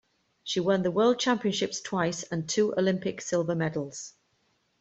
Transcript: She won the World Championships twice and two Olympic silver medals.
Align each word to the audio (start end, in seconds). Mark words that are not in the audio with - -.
She 0.43 0.59
won 0.59 0.81
the 0.81 0.89
World 0.89 1.19
Championships 1.19 1.79
twice 1.79 2.23
and 2.23 2.49
two 2.49 2.73
Olympic 2.75 3.21
silver 3.21 3.53
medals. 3.53 4.13